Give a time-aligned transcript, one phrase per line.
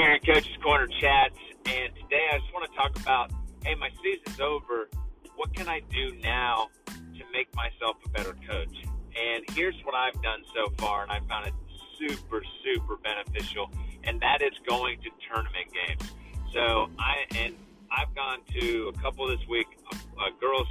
[0.00, 3.30] Karen, Coach's Corner Chats, and today I just want to talk about
[3.62, 4.88] hey, my season's over.
[5.36, 8.74] What can I do now to make myself a better coach?
[9.12, 11.54] And here's what I've done so far, and I found it
[11.98, 13.70] super, super beneficial,
[14.04, 16.10] and that is going to tournament games.
[16.54, 17.54] So I and
[17.92, 20.66] I've gone to a couple this week, a, a girls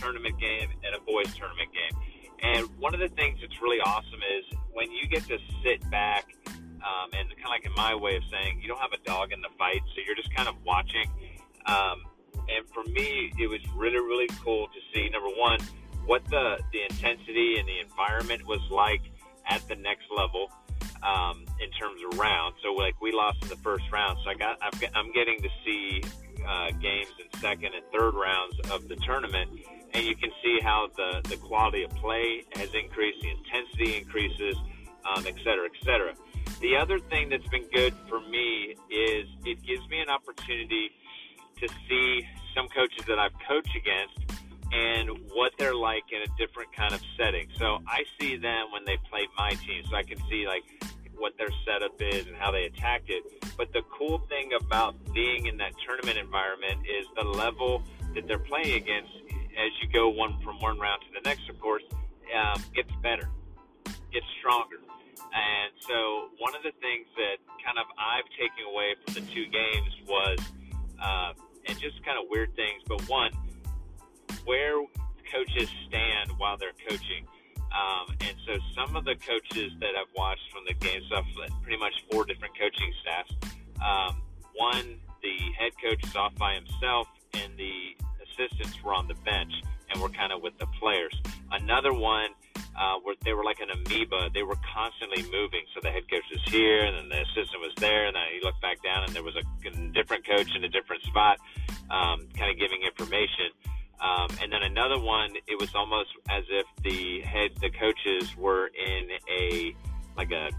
[0.00, 2.00] tournament game and a boys tournament game.
[2.42, 6.34] And one of the things that's really awesome is when you get to sit back
[6.84, 9.32] um, and kind of like in my way of saying, you don't have a dog
[9.32, 11.08] in the fight, so you're just kind of watching.
[11.66, 12.02] Um,
[12.48, 15.60] and for me, it was really, really cool to see number one,
[16.06, 19.02] what the the intensity and the environment was like
[19.48, 20.50] at the next level
[21.02, 22.56] um, in terms of rounds.
[22.62, 25.48] So like we lost in the first round, so I got I've, I'm getting to
[25.64, 26.02] see
[26.46, 29.50] uh, games in second and third rounds of the tournament,
[29.94, 34.56] and you can see how the the quality of play has increased, the intensity increases,
[35.08, 36.14] um, et cetera, et cetera.
[36.62, 40.92] The other thing that's been good for me is it gives me an opportunity
[41.60, 42.24] to see
[42.54, 47.00] some coaches that I've coached against and what they're like in a different kind of
[47.18, 47.48] setting.
[47.58, 50.62] So I see them when they play my team, so I can see like
[51.16, 53.24] what their setup is and how they attack it.
[53.56, 57.82] But the cool thing about being in that tournament environment is the level
[58.14, 59.10] that they're playing against
[59.58, 61.48] as you go one from one round to the next.
[61.50, 61.82] Of course,
[62.38, 63.28] um, gets better,
[64.12, 64.76] gets stronger.
[65.32, 69.46] And so one of the things that kind of I've taken away from the two
[69.48, 70.38] games was,
[71.00, 71.32] uh,
[71.66, 73.32] and just kind of weird things, but one,
[74.44, 74.84] where
[75.32, 77.26] coaches stand while they're coaching.
[77.72, 81.22] Um, and so some of the coaches that I've watched from the game, so
[81.62, 83.32] pretty much four different coaching staffs.
[83.80, 84.20] Um,
[84.54, 89.52] one, the head coach is off by himself, and the assistants were on the bench
[89.90, 91.14] and were kind of with the players.
[91.50, 92.30] Another one,
[92.76, 94.30] uh, where they were like an amoeba.
[94.32, 95.62] They were constantly moving.
[95.74, 98.40] So the head coach was here, and then the assistant was there, and then he
[98.44, 101.38] looked back down, and there was a different coach in a different spot,
[101.90, 103.52] um, kind of giving information.
[104.00, 108.66] Um, and then another one, it was almost as if the head, the coaches were
[108.66, 109.76] in a
[110.16, 110.50] like a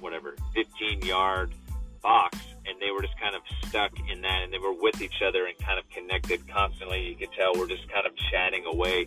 [0.00, 1.54] whatever 15 yard
[2.02, 2.36] box,
[2.66, 5.46] and they were just kind of stuck in that, and they were with each other
[5.46, 7.08] and kind of connected constantly.
[7.08, 9.06] You could tell we're just kind of chatting away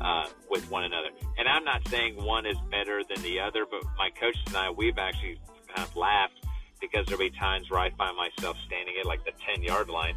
[0.00, 1.08] uh, with one another.
[1.38, 4.70] And I'm not saying one is better than the other, but my coaches and I,
[4.70, 5.38] we've actually
[5.74, 6.44] kind of laughed
[6.80, 10.16] because there'll be times where I find myself standing at like the 10 yard line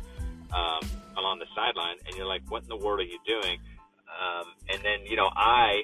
[0.52, 3.60] um, along the sideline, and you're like, what in the world are you doing?
[4.10, 5.84] Um, and then, you know, I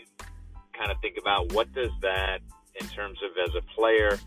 [0.77, 2.39] kind of think about what does that,
[2.79, 4.17] in terms of as a player,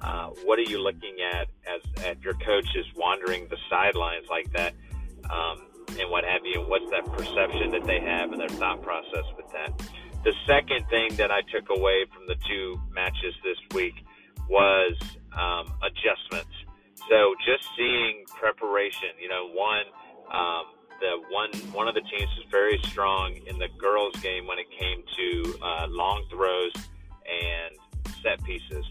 [0.00, 4.50] uh, what are you looking at as at your coach is wandering the sidelines like
[4.52, 4.74] that,
[5.30, 6.60] um, and what have you?
[6.60, 9.72] And what's that perception that they have and their thought process with that?
[10.24, 13.94] The second thing that I took away from the two matches this week
[14.48, 14.96] was
[15.32, 16.50] um, adjustments.
[17.08, 19.84] So just seeing preparation, you know, one,
[20.32, 20.64] um,
[20.98, 24.66] the one one of the teams was very strong in the girls' game when it
[24.70, 26.72] came to uh, long throws
[27.26, 27.76] and
[28.22, 28.84] set pieces,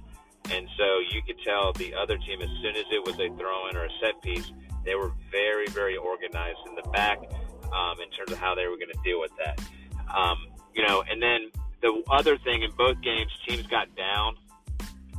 [0.51, 3.67] and so you could tell the other team as soon as it was a throw
[3.69, 4.51] in or a set piece,
[4.85, 7.19] they were very very organized in the back
[7.73, 9.59] um, in terms of how they were going to deal with that.
[10.15, 11.51] Um, you know, and then
[11.81, 14.35] the other thing in both games, teams got down,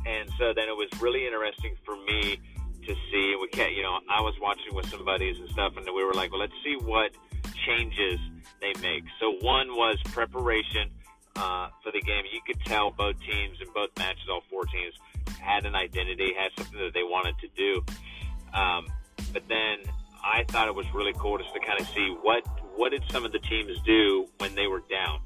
[0.05, 2.39] and so then it was really interesting for me
[2.85, 3.35] to see.
[3.39, 6.13] We can't, you know, I was watching with some buddies and stuff, and we were
[6.13, 7.11] like, well, let's see what
[7.65, 8.19] changes
[8.61, 9.03] they make.
[9.19, 10.89] So one was preparation
[11.35, 12.23] uh, for the game.
[12.31, 14.93] You could tell both teams in both matches, all four teams,
[15.39, 17.83] had an identity, had something that they wanted to do.
[18.53, 18.87] Um,
[19.33, 19.77] but then
[20.23, 22.45] I thought it was really cool just to kind of see what
[22.75, 25.19] what did some of the teams do when they were down.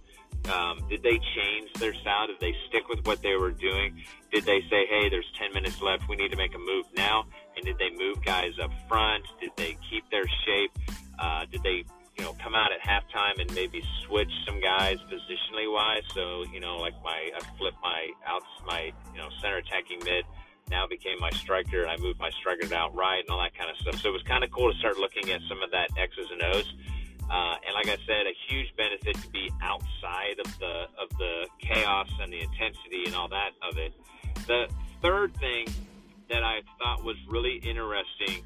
[0.52, 2.28] Um, did they change their style?
[2.28, 4.02] Did they stick with what they were doing?
[4.32, 6.08] Did they say, "Hey, there's 10 minutes left.
[6.10, 7.26] We need to make a move now"?
[7.56, 9.26] And did they move guys up front?
[9.40, 10.72] Did they keep their shape?
[11.20, 11.84] Uh, did they,
[12.18, 16.04] you know, come out at halftime and maybe switch some guys positionally wise?
[16.16, 20.26] So, you know, like my I flipped my outs, my you know center attacking mid
[20.72, 23.70] now became my striker, and I moved my striker to outright and all that kind
[23.70, 24.02] of stuff.
[24.02, 26.42] So it was kind of cool to start looking at some of that X's and
[26.42, 26.74] O's.
[27.30, 31.48] Uh, and like I said, a huge benefit to be outside of the of the
[31.60, 33.94] chaos and the intensity and all that of it.
[34.48, 34.68] The
[35.02, 35.68] third thing
[36.30, 38.44] that I thought was really interesting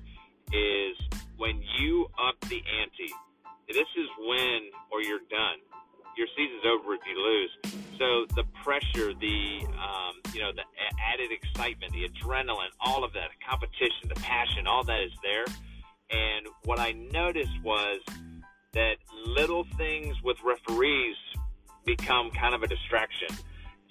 [0.51, 0.97] is
[1.37, 3.13] when you up the ante.
[3.67, 5.57] This is when or you're done.
[6.17, 7.51] Your season's over if you lose.
[7.97, 10.63] So the pressure, the um, you know, the
[11.13, 15.45] added excitement, the adrenaline, all of that, the competition, the passion, all that is there.
[16.11, 17.99] And what I noticed was
[18.73, 18.95] that
[19.25, 21.15] little things with referees
[21.85, 23.29] become kind of a distraction.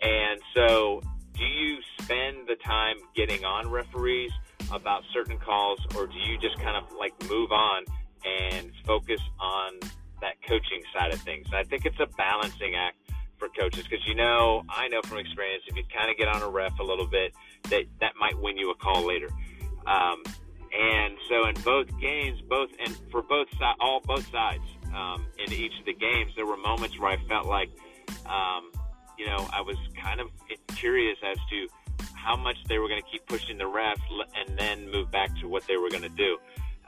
[0.03, 1.03] And so,
[1.35, 4.31] do you spend the time getting on referees?
[4.73, 7.85] about certain calls, or do you just kind of like move on
[8.25, 9.79] and focus on
[10.25, 11.47] that coaching side of things?
[11.47, 12.97] And I think it's a balancing act
[13.39, 16.43] for coaches because you know, I know from experience, if you kind of get on
[16.43, 17.33] a ref a little bit,
[17.71, 19.29] that that might win you a call later.
[19.87, 20.23] Um,
[20.73, 25.53] and so in both games, both and for both side, all both sides, um, in
[25.53, 27.71] each of the games, there were moments where I felt like,
[28.27, 28.71] um,
[29.19, 30.29] you know, I was kind of
[30.69, 31.69] curious as to
[32.15, 34.01] how much they were going to keep pushing the ref
[34.35, 36.39] and then move back to what they were going to do.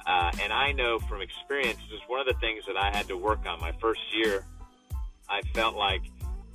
[0.06, 3.08] Uh, and I know from experience, this is one of the things that I had
[3.08, 4.44] to work on my first year.
[5.28, 6.02] I felt like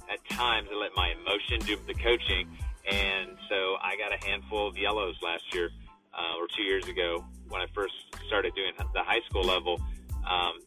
[0.10, 2.48] at times I let my emotion do the coaching.
[2.90, 5.70] And so I got a handful of yellows last year
[6.14, 7.94] uh, or two years ago when I first
[8.28, 9.82] started doing the high school level
[10.30, 10.60] um,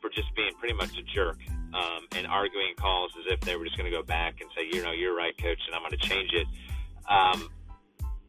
[0.00, 1.38] for just being pretty much a jerk
[1.74, 4.68] um, and arguing calls as if they were just going to go back and say,
[4.70, 6.46] you know, you're right, coach, and I'm going to change it.
[7.08, 7.48] Um,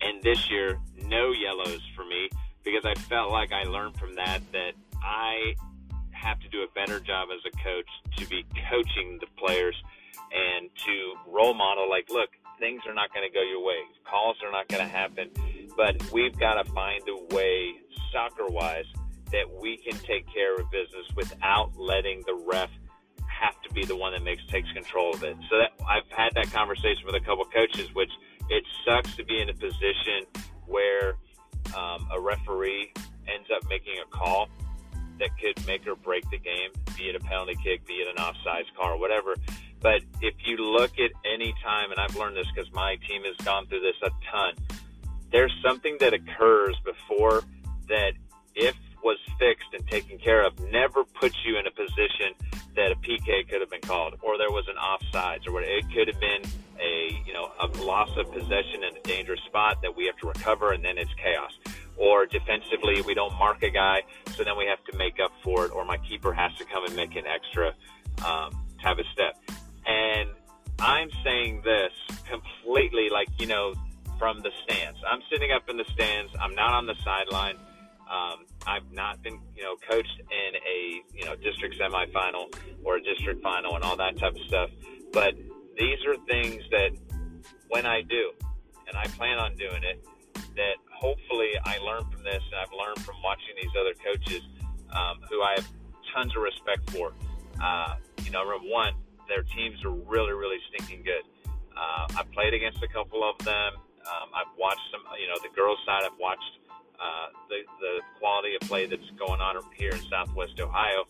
[0.01, 2.29] and this year, no yellows for me
[2.69, 5.55] because I felt like I learned from that that I
[6.11, 9.75] have to do a better job as a coach to be coaching the players
[10.31, 12.29] and to role model like, look,
[12.59, 13.79] things are not going to go your way.
[14.09, 15.31] Calls are not going to happen.
[15.75, 17.75] But we've got to find a way,
[18.11, 18.85] soccer wise,
[19.31, 22.69] that we can take care of business without letting the ref
[23.27, 25.37] have to be the one that makes takes control of it.
[25.49, 28.11] So that I've had that conversation with a couple coaches, which
[28.49, 30.27] it sucks to be in a position
[30.67, 31.15] where
[31.75, 32.91] um, a referee
[33.27, 34.49] ends up making a call
[35.19, 38.15] that could make or break the game, be it a penalty kick, be it an
[38.15, 39.35] offsides call, or whatever.
[39.81, 43.35] But if you look at any time, and I've learned this because my team has
[43.45, 44.53] gone through this a ton,
[45.31, 47.43] there's something that occurs before
[47.87, 48.13] that,
[48.55, 52.33] if was fixed and taken care of, never puts you in a position
[52.75, 55.85] that a PK could have been called, or there was an offsides, or what it
[55.93, 56.41] could have been
[56.79, 60.27] a you know a loss of possession in a dangerous spot that we have to
[60.27, 61.51] recover, and then it's chaos.
[61.99, 64.03] Or defensively, we don't mark a guy,
[64.35, 66.85] so then we have to make up for it, or my keeper has to come
[66.85, 67.73] and make an extra
[68.25, 69.37] um, type of step.
[69.85, 70.29] And
[70.79, 71.91] I'm saying this
[72.25, 73.73] completely like you know
[74.17, 74.99] from the stands.
[75.09, 76.31] I'm sitting up in the stands.
[76.39, 77.55] I'm not on the sideline.
[78.09, 82.53] Um, I've not been, you know, coached in a, you know, district semifinal
[82.83, 84.69] or a district final and all that type of stuff.
[85.13, 85.35] But
[85.77, 86.91] these are things that
[87.69, 88.31] when I do,
[88.87, 90.03] and I plan on doing it,
[90.55, 94.43] that hopefully I learn from this and I've learned from watching these other coaches
[94.91, 95.67] um, who I have
[96.13, 97.13] tons of respect for.
[97.61, 98.93] Uh, you know, number one,
[99.27, 101.23] their teams are really, really stinking good.
[101.75, 103.73] Uh, I've played against a couple of them.
[104.03, 106.03] Um, I've watched some, you know, the girls' side.
[106.03, 106.59] I've watched
[106.99, 111.05] uh, the the quality of play that's going on here in Southwest Ohio,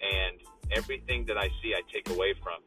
[0.00, 0.38] and
[0.74, 2.58] everything that I see, I take away from.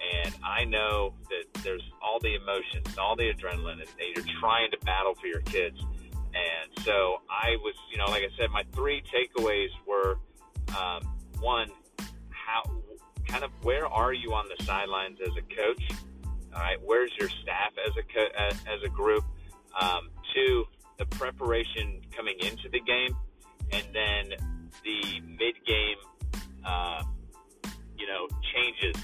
[0.00, 4.78] And I know that there's all the emotions, all the adrenaline, and you're trying to
[4.78, 5.78] battle for your kids.
[6.34, 10.18] And so I was, you know, like I said, my three takeaways were
[10.78, 11.02] um,
[11.40, 11.68] one,
[12.30, 12.62] how
[13.26, 15.82] kind of where are you on the sidelines as a coach?
[16.54, 19.24] All right, where's your staff as a co- as a group?
[19.80, 20.64] Um, two,
[20.98, 23.16] the preparation coming into the game,
[23.72, 24.38] and then
[24.84, 25.96] the mid-game,
[26.64, 27.02] uh,
[27.96, 29.00] you know, changes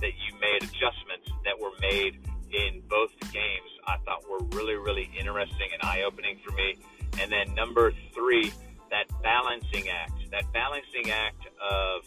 [0.00, 2.20] that you made, adjustments that were made
[2.52, 3.70] in both games.
[3.86, 6.76] I thought were really, really interesting and eye-opening for me.
[7.20, 8.52] And then number three,
[8.90, 12.02] that balancing act, that balancing act of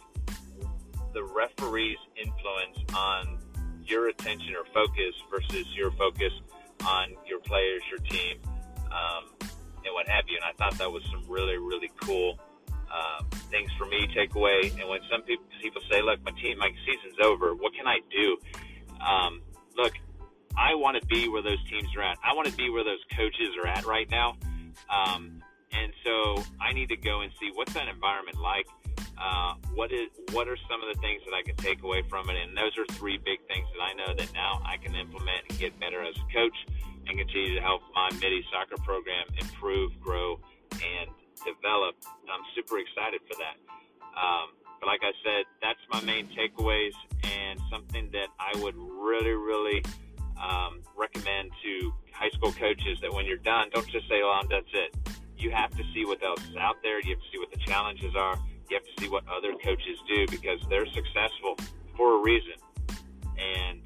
[1.13, 3.37] the referee's influence on
[3.85, 6.31] your attention or focus versus your focus
[6.85, 8.37] on your players, your team,
[8.91, 10.37] um, and what have you.
[10.37, 14.71] And I thought that was some really, really cool uh, things for me take away.
[14.79, 17.55] And when some people people say, "Look, my team, my season's over.
[17.55, 18.37] What can I do?"
[19.01, 19.41] Um,
[19.75, 19.93] look,
[20.59, 22.17] I want to be where those teams are at.
[22.21, 24.35] I want to be where those coaches are at right now.
[24.91, 28.67] Um, and so I need to go and see what's that environment like.
[29.17, 32.29] Uh, what is what are some of the things that I can take away from
[32.29, 32.35] it?
[32.35, 35.59] And those are three big things that I know that now I can implement and
[35.59, 36.55] get better as a coach
[37.07, 40.39] and continue to help my Middie soccer program improve, grow,
[40.71, 41.07] and
[41.39, 41.95] develop.
[42.27, 43.55] I'm super excited for that.
[44.11, 49.31] Um, but like I said, that's my main takeaways and something that I would really,
[49.31, 49.83] really
[50.41, 54.69] um, recommend to high school coaches that when you're done, don't just say, "Oh, that's
[54.73, 54.95] it."
[55.37, 56.99] You have to see what else is out there.
[56.99, 58.37] You have to see what the challenges are.
[58.69, 61.57] You have to see what other coaches do because they're successful
[61.95, 62.53] for a reason.
[63.37, 63.81] And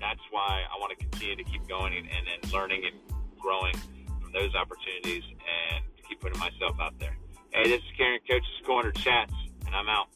[0.00, 2.96] that's why I want to continue to keep going and, and, and learning and
[3.38, 3.74] growing
[4.22, 7.16] from those opportunities and keep putting myself out there.
[7.52, 9.34] Hey, this is Karen Coach's Corner Chats,
[9.66, 10.06] and I'm out.